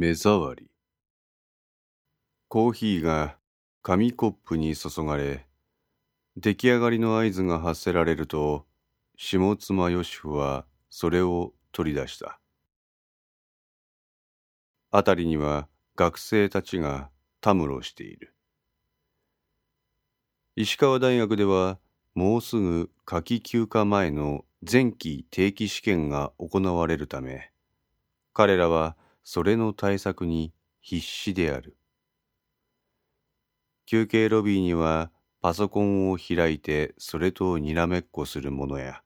[0.00, 0.70] 目障り。
[2.48, 3.36] コーヒーが
[3.82, 5.46] 紙コップに注がれ、
[6.38, 8.64] 出来上がりの合図が発せられると、
[9.18, 12.40] 下妻義夫はそれを取り出した。
[14.90, 17.10] 辺りには学生たちが
[17.42, 18.34] たむろしている。
[20.56, 21.78] 石川大学では
[22.14, 27.52] もうすぐ夏季休暇前の前期定期試験が行われるため、
[28.32, 31.76] 彼らはそれの対策に必死である。
[33.86, 39.02] 休憩ロビーにはパソコンを開いてそれとにらめっこする者や、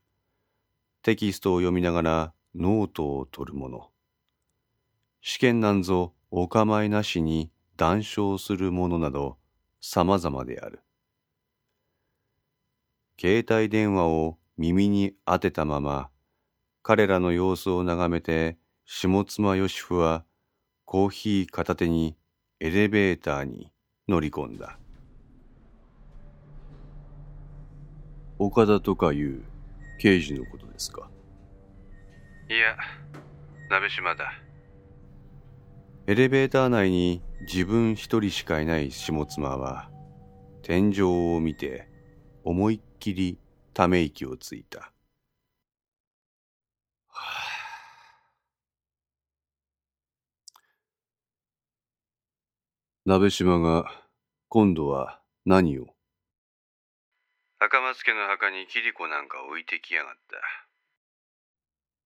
[1.03, 3.91] テキストを読みながらノートを取る者、
[5.21, 9.39] 試験なんぞお構いなしに談笑する者など
[9.81, 10.81] 様々である。
[13.19, 16.11] 携帯電話を耳に当てたまま、
[16.83, 20.25] 彼らの様子を眺めて、下妻義夫は
[20.85, 22.17] コーヒー片手に
[22.61, 23.71] エレベーターに
[24.09, 24.79] 乗り込んだ。
[28.39, 29.43] 岡田とかいう
[29.99, 31.09] 刑事のことですか？
[32.51, 32.77] いや、
[33.71, 34.33] 鍋島だ。
[36.07, 39.91] エレベーター内に自分一人しかいない下妻は、
[40.63, 41.03] 天井
[41.35, 41.89] を見て
[42.45, 43.39] 思いっきり
[43.73, 44.81] ため息をついた。
[44.81, 44.91] は
[47.15, 47.54] あ、
[53.07, 53.85] 鍋島が
[54.49, 55.89] 今度は何を？
[57.59, 60.39] 赤松家の墓にキリコなんか置いてきやがった。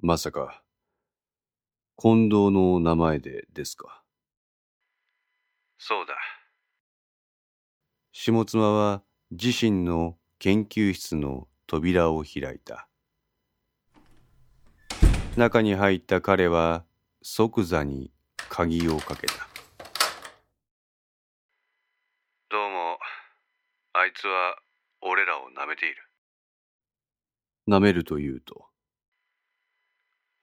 [0.00, 0.60] まさか、
[1.96, 4.02] 近藤の名前でですか？
[5.78, 6.16] そうだ。
[8.10, 12.88] 下妻は自身の研究室の扉を開いた。
[15.36, 16.82] 中に入った彼は
[17.22, 18.10] 即座に
[18.48, 19.47] 鍵をかけた。
[22.50, 22.98] どうも、
[24.00, 24.54] あいつは
[25.03, 25.97] 俺らを舐めている。
[27.69, 28.66] 舐めるというと？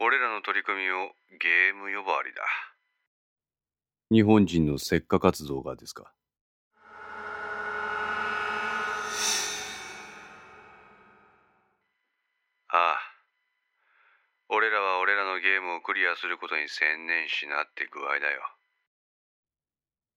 [0.02, 2.42] 俺らの取り組みをゲーム呼ばわりだ。
[4.12, 6.12] 日本人の石化活動がですか？
[12.68, 13.00] ああ。
[14.50, 18.42] 俺らは俺らのゲームをクリアすることに専念しなって具合だよ。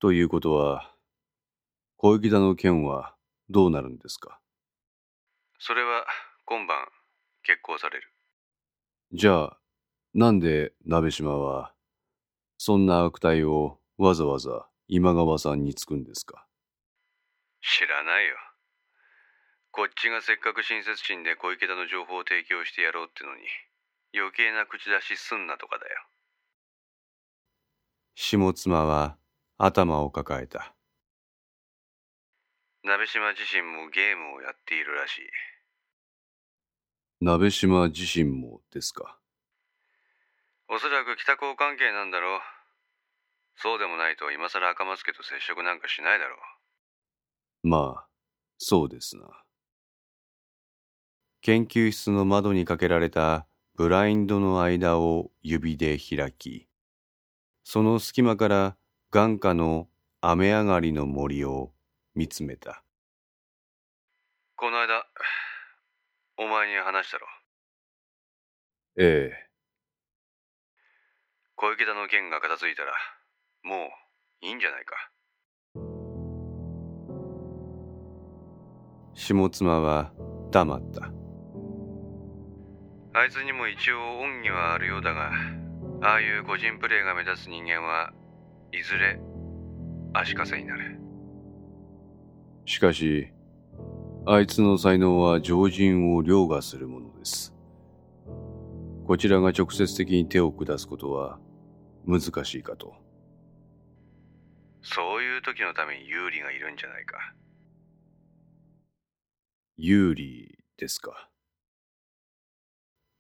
[0.01, 0.93] ということは、
[1.99, 3.15] 小池田の件は
[3.51, 4.41] どうなるんですか？
[5.59, 6.07] それは
[6.45, 6.87] 今晩
[7.43, 8.13] 決行される。
[9.13, 9.59] じゃあ、
[10.15, 11.73] なんで鍋島は、
[12.59, 16.47] そんな悪態をわざわざ今川さんにつくんですか？
[17.61, 18.37] 知らないよ。
[19.71, 23.43] こっちがせっかく親切心で小池田の情報を提供してやろうってのに、
[24.15, 26.03] 余計な口出しすんなとかだよ。
[28.15, 29.17] 下妻は
[29.59, 30.75] 頭を抱えた。
[32.89, 35.21] 鍋島自身もゲームをやっているらしい。
[37.21, 39.19] 鍋島自身もですか？
[40.71, 42.41] おそらく北高関係なんだろう。
[43.57, 46.37] そうでもないと今更赤松家と接触なんかしないだろ
[47.65, 47.69] う。
[47.69, 48.07] まあ、
[48.57, 49.25] そうですな。
[51.43, 56.69] 研究室の窓にかけられたブラインドの間を指で開き、
[57.65, 58.77] その隙間から
[59.11, 59.89] 眼下の
[60.23, 61.73] 雨上がりの森を
[62.19, 62.83] 見つめた。
[64.57, 65.07] この間、
[66.37, 67.29] お前に話したろ。
[68.97, 69.49] ええ。
[71.55, 72.93] 小池田の件が片付いたら、
[73.63, 73.93] も
[74.43, 74.97] ういいんじゃないか。
[79.15, 80.13] 下妻は
[80.51, 81.13] 黙った。
[83.17, 85.31] あいつにも一応恩義はあるようだが、
[86.03, 88.13] ああいう個人プレーが目立つ人間は
[88.73, 89.21] いずれ
[90.15, 91.08] 足かせになる。
[92.69, 93.33] しかし、
[94.27, 97.55] あいつの才能は常人を凌駕するものです。
[99.07, 101.39] こちらが直接的に手を下すことは
[102.07, 102.95] 難しいかと。
[104.83, 107.17] そういう時のために有利がいるんじゃないか。
[109.79, 111.31] 有利ですか。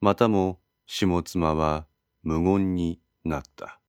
[0.02, 1.86] またも下妻は
[2.22, 3.80] 無言になった。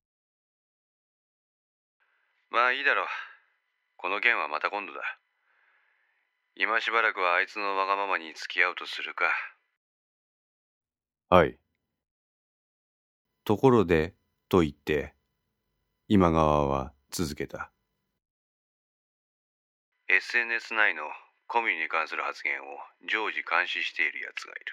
[2.48, 3.06] まあいいだろう。
[3.98, 5.19] この件はまた今度だ。
[6.56, 9.24] 今しばらくはあいつのわがままに付き合うとするか。
[11.28, 11.58] はい。
[13.44, 14.14] ところで、
[14.48, 15.14] と言って、
[16.08, 17.70] 今川は続けた。
[20.08, 21.02] SNS 内の
[21.46, 22.64] コミュに関する発言を
[23.08, 24.64] 常時監視している奴がいる。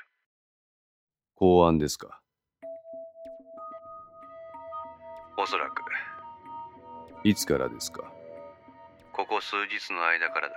[1.36, 2.20] 公安ですか
[5.38, 5.84] おそらく。
[7.24, 8.12] いつからですか
[9.14, 10.56] ここ数日の間からだ。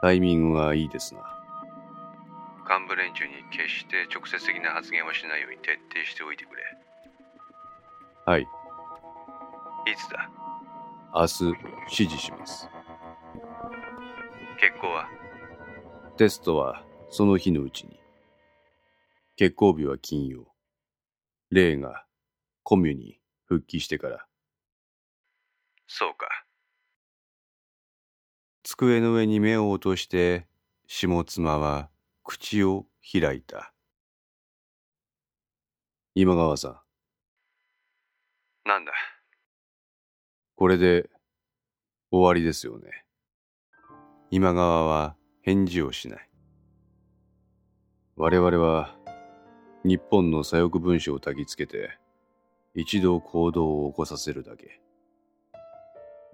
[0.00, 1.20] タイミングがいいですな。
[2.68, 6.62] 幹部連中に決して直接的な発言はしないように徹底しておいてくれ。
[8.26, 8.42] はい。
[8.42, 8.46] い
[9.96, 10.30] つだ？
[11.14, 12.68] 明日、指示します。
[14.58, 15.08] 結婚は？
[16.16, 18.00] テストはその日のうちに。
[19.36, 20.54] 結婚日は金曜。
[21.50, 22.04] レイが
[22.62, 24.26] コミュに復帰してから。
[25.86, 26.43] そうか。
[28.64, 30.46] 机の上に目を落として、
[30.86, 31.90] 下妻は
[32.22, 33.72] 口を開いた。
[36.14, 36.82] 今川さ
[38.64, 38.92] ん、なんだ？
[40.56, 41.10] これで
[42.10, 43.04] 終わりですよね。
[44.30, 46.30] 今川は返事をしない。
[48.16, 48.96] 我々は
[49.84, 51.98] 日本の左翼文書を焚きつけて
[52.74, 54.80] 一度行動を起こさせるだけ。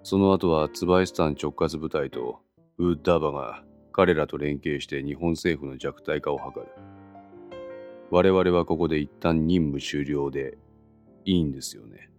[0.03, 2.39] その後はツバイスタン直轄部隊と
[2.77, 3.63] ウッダーバが
[3.93, 6.67] 彼らと連携して日本政府の弱体化を図る。
[8.09, 10.57] 我々はここで一旦任務終了で
[11.23, 12.09] いいんですよね。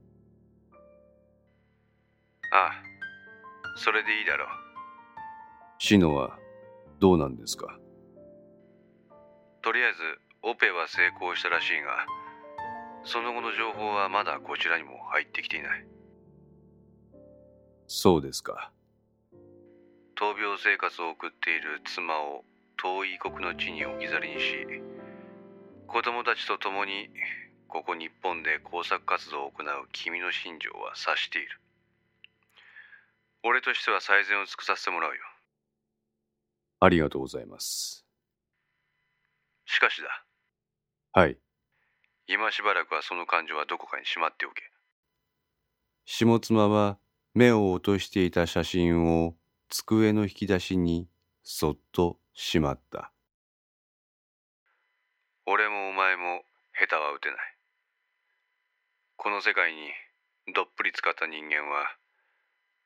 [2.52, 2.72] ああ、
[3.76, 4.48] それでいいだろう。
[5.78, 6.38] シノは
[7.00, 7.78] どうなんですか？
[9.62, 9.98] とりあえず、
[10.42, 12.06] オペは成功したらしいが、
[13.04, 15.86] その後の情報はまだこちらにも入ってきていない。
[17.86, 18.70] そうですか。
[20.16, 22.44] 闘病生活を送っている妻を
[22.76, 24.66] 遠い異国の地に置き去りにし、
[25.86, 27.10] 子供たちと共に
[27.68, 31.60] ここ日本で工作活動を行う君の心情は察している。
[33.42, 35.16] 俺としては最善を尽くさせてもらうよ。
[36.80, 38.04] ありがとうございます。
[39.66, 40.24] しかしだ、
[41.12, 41.38] はい。
[42.26, 44.62] 今しばらくはその感情はどこかにしまっておけ。
[46.04, 46.98] 下妻は
[47.34, 49.34] 目を落としていた写真を
[49.70, 51.08] 机の引き出しに
[51.42, 53.10] そっとしまった。
[55.46, 56.42] 俺もお前も
[56.78, 57.38] 下手は打てない。
[59.16, 59.92] この世界に
[60.54, 61.96] どっぷり使った人間は、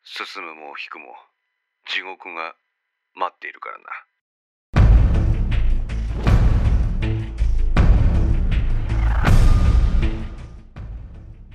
[0.04, 1.16] 進むも引くも
[1.88, 2.54] 地獄が
[3.14, 3.84] 待っているからな。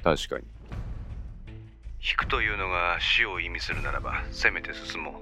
[0.03, 0.60] 確かに。
[2.03, 5.13] 引くというのが死を意味するならば、せめて進もう。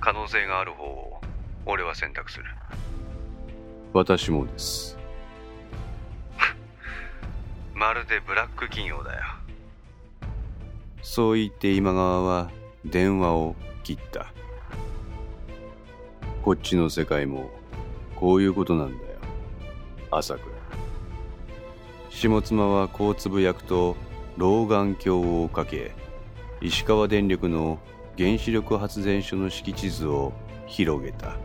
[0.00, 1.20] 可能性がある方を
[1.66, 2.44] 俺は選択する。
[3.92, 4.96] 私もです。
[7.74, 9.24] まるでブラック企業だよ。
[11.02, 12.50] そう言って今川は
[12.84, 14.32] 電話を切った。
[16.44, 17.50] こっちの世界も
[18.14, 19.18] こういうことなんだよ。
[20.12, 20.46] 朝倉。
[22.08, 23.96] 下妻はこうつぶやくと
[24.36, 25.92] 老眼鏡をかけ、
[26.60, 27.78] 石川電力の
[28.16, 30.32] 原子力発電所の敷地図を
[30.66, 31.36] 広げた。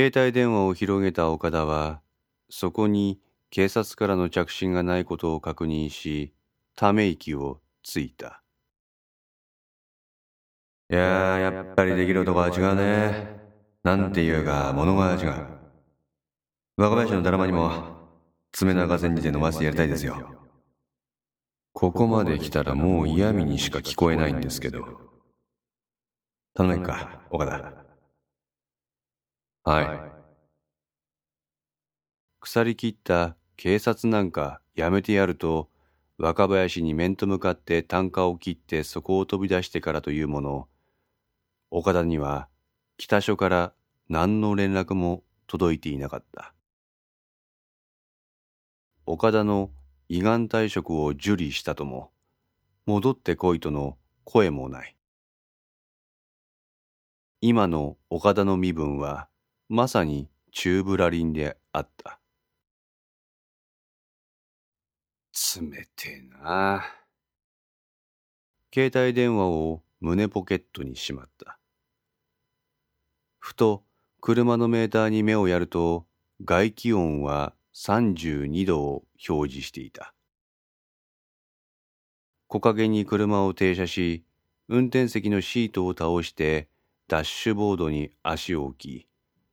[0.00, 2.00] 携帯電話を広げた岡田は、
[2.48, 6.32] そこに警察からの着信がないことを確認し、
[6.74, 8.42] ため息をついた。
[10.90, 11.00] いや、
[11.38, 13.40] やっぱりできる男は違うね。
[13.82, 15.46] なんていうか、物が違う。
[16.78, 17.98] 若林のドラマにも、
[18.52, 20.34] 爪長線にて飲ませてやりたいですよ。
[21.74, 24.98] ここまで来たらもう嫌味にしか聞こえないんですけど。
[26.54, 27.79] 頼めっか、岡田。
[29.64, 30.20] はい。
[32.40, 35.68] 腐り切った警察なんかやめてやると、
[36.18, 40.68] 若林に面と向かって単価を切ってそこを飛び出してからというもの、
[41.70, 42.48] 岡田には
[42.96, 43.72] 北署から
[44.08, 46.54] 何の連絡も届いていなかった。
[49.06, 49.70] 岡田の
[50.08, 52.10] 胃がん退職を受理したとも、
[52.86, 54.96] 戻ってこいとの声もない。
[57.40, 59.28] 今の岡田の身分は、
[59.72, 62.18] まさに中ぶらりんであった。
[65.60, 66.84] 冷てえな。
[68.74, 71.60] 携帯電話を胸ポケットにしまった。
[73.38, 73.84] ふと
[74.20, 76.04] 車のメーターに目をやると
[76.44, 80.12] 外気温は32度を表示していた。
[82.48, 84.24] 木陰に車を停車し、
[84.66, 86.68] 運転席のシートを倒して
[87.06, 89.09] ダッシュボードに足を置き、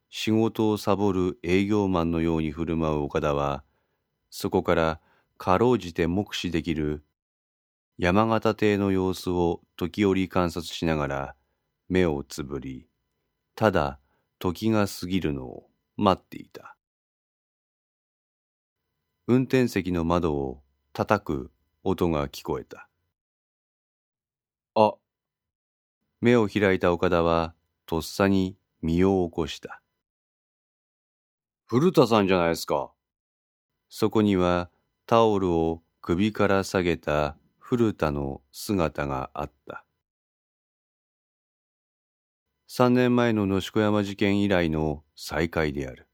[0.09, 3.63] 仕事をサボる営業マンのように振る舞う岡田は、
[4.29, 4.99] そこから
[5.37, 7.03] かろうじて目視できる
[7.97, 11.35] 山形邸の様子を時折観察しながら
[11.89, 12.87] 目をつぶり、
[13.55, 13.99] ただ
[14.39, 16.75] 時が過ぎるのを待っていた。
[19.25, 20.61] 運転席の窓を
[20.93, 21.51] 叩く
[21.83, 22.87] 音が聞こえた。
[24.75, 24.93] あ、
[26.21, 27.53] 目を開いた岡田は
[27.85, 29.81] とっさに身を起こした。
[31.69, 32.93] 古田さんじゃないですか。
[33.89, 34.69] そこには
[35.05, 39.83] タオルを首から下げた古田の姿があった。
[42.67, 46.07] 三年前の野宿山事件以来の再会である。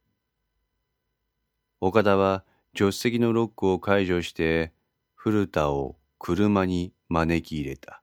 [1.81, 2.43] 岡田は
[2.75, 4.73] 助手席のロックを解除して
[5.13, 8.01] 古田を車に招き入れた。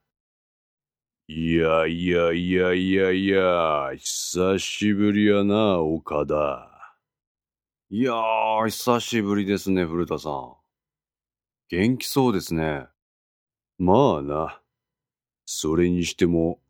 [1.27, 6.70] いやいやいやいやいや、久しぶりやな、岡田。
[7.93, 10.53] いやー、久しぶりですね、古田さん。
[11.67, 12.85] 元気そうですね。
[13.79, 14.61] まあな。
[15.45, 16.61] それにしても、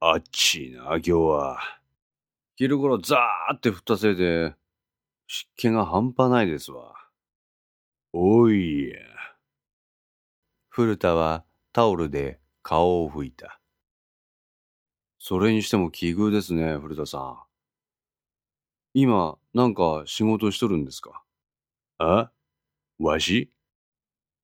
[0.00, 1.58] あっちいな、今日は。
[2.56, 4.54] 昼頃ザーって降ったせいで、
[5.26, 6.94] 湿気が半端ないですわ。
[8.14, 8.96] おいや。
[10.70, 11.44] 古田は
[11.74, 13.60] タオルで顔を拭いた。
[15.18, 17.49] それにしても奇遇ですね、古田さん。
[18.94, 21.22] 今、なんか仕事しとるんですか？
[21.98, 22.32] あ？
[22.98, 23.52] わし？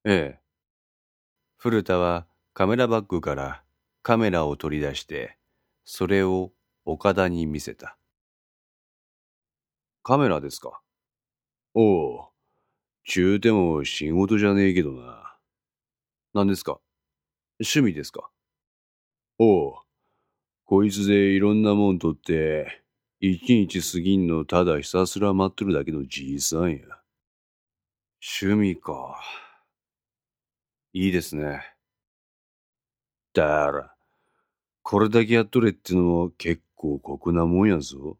[0.04, 0.40] ええ。
[1.56, 3.64] 古田はカメラバッグから
[4.02, 5.36] カメラを取り出して、
[5.84, 6.52] それを
[6.84, 7.98] 岡田に見せた。
[10.04, 10.80] カメラですか？
[11.74, 12.28] おう、
[13.04, 15.36] 中でも仕事じゃねえけどな。
[16.34, 16.78] 何ですか？
[17.58, 18.30] 趣味ですか？
[19.38, 19.74] おう、
[20.66, 22.84] こいつでいろんなもんとって、
[23.18, 26.80] 一日過ぎんのただひたすら待ってるだけのじいさんや。
[28.20, 29.18] 趣味か。
[30.92, 31.62] いいですね。
[33.32, 33.94] だら、
[34.82, 38.18] これだけやっとれってのも結構酷なもんやぞ。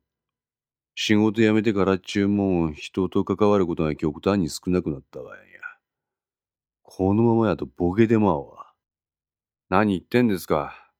[0.95, 5.43] 仕事辞めてからっちゅうもん、人と関わることが極端に少なくなったわや。
[6.83, 8.73] このままやとボケでまうわ。
[9.69, 10.91] 何言ってんですか。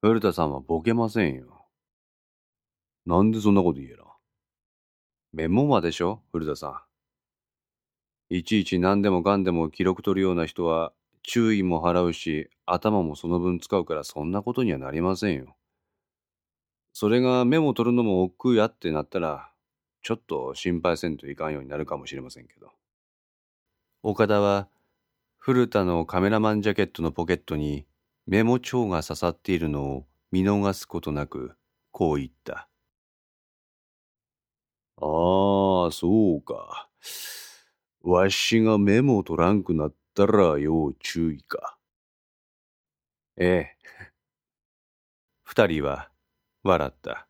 [0.00, 1.51] 古田さんはボケませんよ。
[3.06, 4.04] なんでそんなこと言えら
[5.32, 6.84] メモマでしょ古田さ
[8.28, 8.34] ん。
[8.34, 10.92] いちいち何でもかんでも記録取るような人は
[11.22, 15.56] 注意も払うし、頭もその分使うからそんなことにはなりませんよ。
[16.92, 19.50] それがメモ取るのも億劫やってなったら、
[20.02, 22.70] ちょっと心配せんといかんようになるかもしれませんけど。
[24.02, 24.68] 岡田は、
[25.38, 27.86] 古田のカメラマンジャケットのポケットに
[28.26, 31.56] メモ帳が刺さっているのを見逃すことなく、
[31.90, 32.68] こう言った。
[35.04, 36.88] ああ、そうか。
[38.02, 41.76] わしがメモを取らんくなったら要注意か。
[43.36, 43.76] ええ。
[45.44, 46.08] 二人は
[46.62, 47.26] 笑った。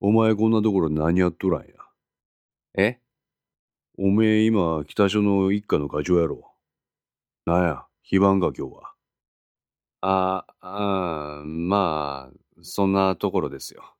[0.00, 1.68] お前こんなところ何やっとらんや？
[2.76, 2.98] え？
[3.98, 6.52] おめえ今北署の一家の課長やろ？
[7.46, 8.94] なんや、非番か今日は。
[10.04, 13.91] ああ、まあ、そんなところですよ。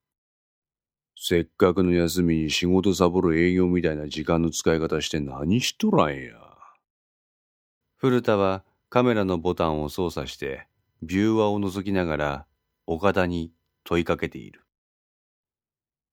[1.24, 6.32] せっかくの休みに仕事サボる営業みたいな時間の使い方して何しとらんや。
[7.96, 10.66] 古田はカメラのボタンを操作して、
[11.00, 12.46] ビューワを覗きながら、
[12.88, 13.52] 岡田に
[13.84, 14.62] 問いかけている。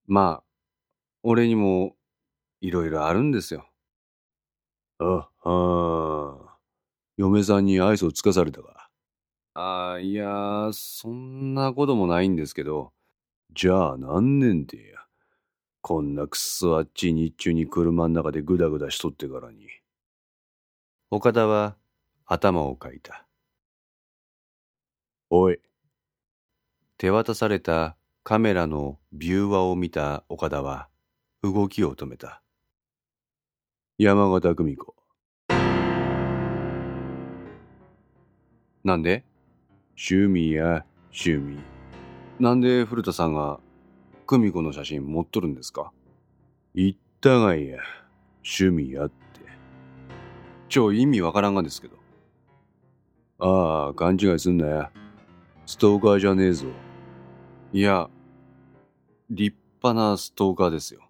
[0.06, 0.44] まあ、
[1.24, 1.96] 俺にも、
[2.62, 3.68] いろいろあるんですよ。
[5.00, 6.58] あ、あ、
[7.18, 8.92] 嫁さんに愛想つかされたか。
[9.56, 12.94] ああ、いや、そんなこともないんですけど。
[13.56, 14.99] じゃあ何年でや？
[15.82, 19.68] こんなくっそあっち日中に車の中でグダグダしとってからに。
[21.10, 21.78] 岡田は
[22.26, 23.26] 頭をかいた。
[25.30, 25.60] おい。
[26.98, 30.90] 手渡されたカメラのビューワを見た岡田は
[31.42, 32.42] 動きを止めた。
[33.98, 34.96] 山形久美子。
[38.84, 39.24] なんで？
[39.98, 41.58] 趣味や趣味。
[42.40, 43.60] なんで古田さんが
[44.30, 45.92] 久美子の写真持っとるんですか？
[46.76, 47.80] 言ったがいや。
[48.46, 49.16] 趣味やって。
[50.68, 51.98] 超意味わからんがですけど。
[53.40, 54.92] ああ、勘違いすんなや。
[55.66, 56.68] ストーカーじゃねえぞ。
[57.74, 58.08] いや、
[59.32, 61.10] 立派なストーカーですよ。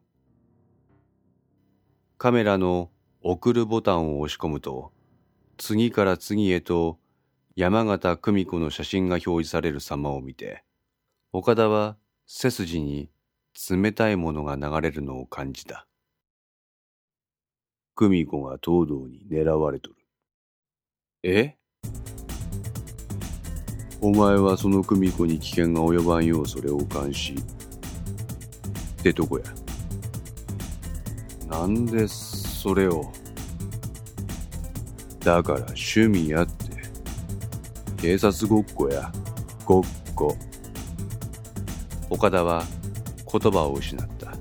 [2.17, 2.89] カメラの
[3.21, 4.93] 送るボタンを押し込むと、
[5.57, 6.97] 次から次へと
[7.57, 10.63] 山形久美子の写真が表示される様を見て、
[11.33, 11.97] 岡田は
[12.31, 13.09] 背筋に
[13.71, 15.87] 冷たいものが流れるのを感じた。
[17.95, 19.95] 久美子が東堂に狙われとる。
[21.23, 21.55] え？
[23.99, 27.33] お前はその久美子に危険が及ばんようそれを監視。
[27.33, 27.37] っ
[29.01, 29.45] てとこや。
[31.47, 33.11] なんでそれを？
[35.21, 36.53] だから趣味やって。
[37.99, 39.11] 警察ごっこや。
[39.65, 39.83] ごっ
[40.13, 40.37] こ。
[42.09, 42.63] 岡田は
[43.31, 44.33] 言葉を失った。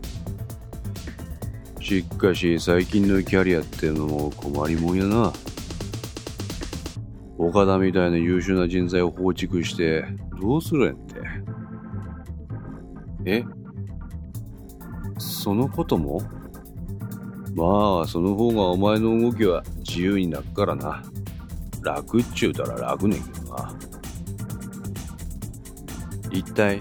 [1.82, 5.32] しかし最近のキャリアってのも困りもんやな。
[7.38, 10.04] 岡田みたいな優秀な人材を放逐して
[10.40, 11.20] どうするんって。
[13.24, 13.44] え？
[15.18, 16.20] そのことも？
[17.54, 21.02] まあ、その方がお前の動きは自由になっからな。
[21.82, 23.74] 楽っちゅうたら楽ねんけどな。
[26.30, 26.78] 一体、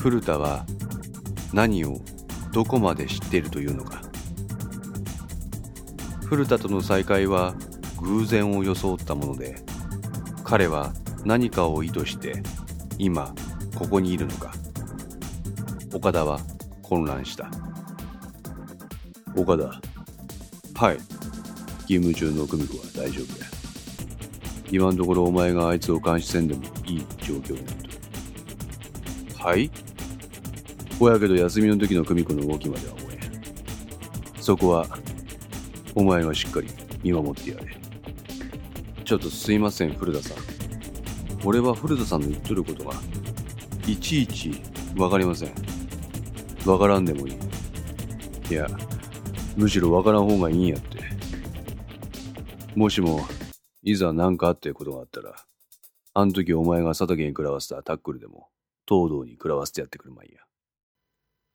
[0.00, 0.64] 古田は
[1.52, 2.00] 何を
[2.52, 4.00] どこまで知っているというのか。
[6.24, 7.54] 古田との再会は
[8.00, 9.56] 偶然を装ったもので、
[10.42, 10.94] 彼は
[11.26, 12.42] 何かを意図して
[12.96, 13.34] 今
[13.74, 14.52] ここにいるのか。
[15.92, 16.40] 岡田は
[16.82, 17.50] 混乱した。
[19.36, 19.64] 岡田。
[20.82, 20.98] はい。
[21.86, 23.46] 勤務中の久美子は大丈夫や。
[24.70, 27.78] 今のところお前があいつを監視せんでもいい状況になる
[29.36, 29.44] と。
[29.44, 29.70] はい？
[31.00, 33.18] ほやけど休みの時の久美子の動きまでは思え。
[34.38, 34.86] そこは、
[35.94, 36.68] お前がしっかり
[37.02, 37.74] 見守ってやれ。
[39.02, 40.36] ちょっとすいません、古田さん。
[41.42, 42.92] 俺は古田さんの言っとることが、
[43.86, 44.60] いちいち
[44.94, 45.54] わかりません。
[46.66, 47.34] わからんでもいい。
[48.50, 48.66] いや、
[49.56, 50.98] むしろわからん方がいいんやって。
[52.74, 53.26] もしも、
[53.82, 55.34] いざ何かあってことがあったら、
[56.12, 58.48] あん時お前が佐竹に食らわせたタックルでも、
[58.86, 60.42] 東堂に食らわせてやってくるまいや。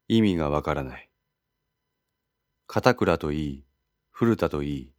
[0.07, 1.09] 意味がわからない。
[2.67, 3.65] 片倉といい、
[4.11, 4.93] 古田といい、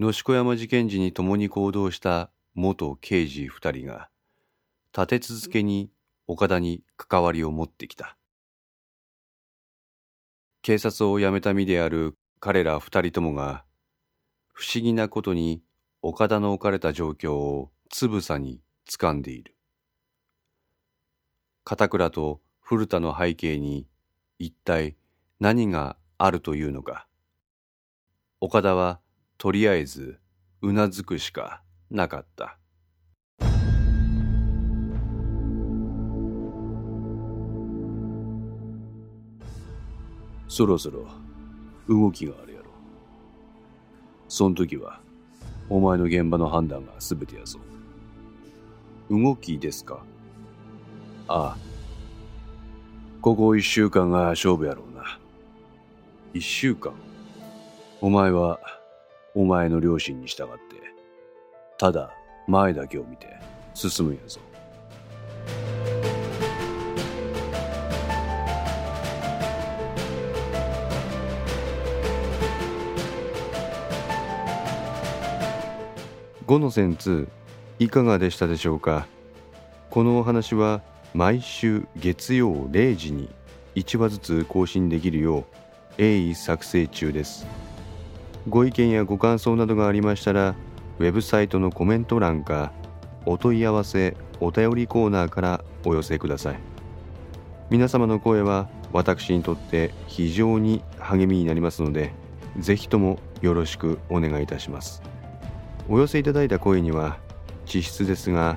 [0.00, 4.08] 野子山事件時に共に行動した元刑事二人が、
[4.96, 5.90] 立て続けに
[6.26, 8.16] 岡田に関わりを持ってきた。
[10.62, 13.64] 警察を辞めた身である彼ら二人ともが、
[14.54, 15.62] 不思議なことに
[16.00, 19.54] 岡田の置かれた状況をつぶさに掴んでいる。
[21.64, 23.86] 片倉と古田の背景に
[24.38, 24.96] 一体
[25.40, 27.06] 何があるというのか。
[28.40, 29.00] 岡田は
[29.38, 30.18] とりあえず
[30.60, 32.58] うなずくしかなかった。
[40.48, 41.06] そろそろ
[41.88, 42.66] 動きがあるやろ。
[44.28, 45.00] そん時は、
[45.68, 47.58] お前の現場の判断が全てやぞ。
[49.10, 50.04] 動きですか？
[51.28, 51.75] ああ。
[53.22, 55.18] ここ一週間が勝負やろうな。
[56.32, 56.92] 一週間？
[58.00, 58.60] お前は、
[59.34, 60.76] お前の両親に従って、
[61.76, 62.12] ただ
[62.46, 63.36] 前だけを見て
[63.74, 64.40] 進むんやぞ。
[76.46, 77.26] 5の線2
[77.80, 79.08] いかがでしたでしょうか？
[79.90, 80.80] このお話は
[81.14, 83.28] 毎週月曜0時に
[83.74, 85.44] 1話ずつ更新できるよう
[85.98, 87.46] 鋭意作成中です。
[88.48, 90.54] ご意見やご感想などがありましたら
[90.98, 92.72] ウェブサイトのコメント欄か
[93.24, 96.58] お問い合わせお便りコーナーからお寄せください。
[97.68, 102.12] 皆様の声は私にとって非常に励みになりますので
[102.58, 105.02] ぜひともよろしくお願いいたします。
[105.88, 107.18] お寄せいただいた声には
[107.64, 108.56] 地質ですが